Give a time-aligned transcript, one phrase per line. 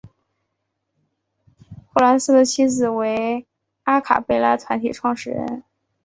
[1.93, 3.45] 霍蓝斯的妻子为
[3.83, 5.63] 阿卡贝拉团体创始人。